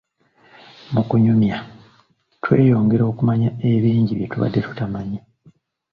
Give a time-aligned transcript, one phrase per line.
[0.93, 1.57] Mukunyumya,
[2.43, 5.19] tweyongera okumanya ebingi bye tubadde tetumanyi.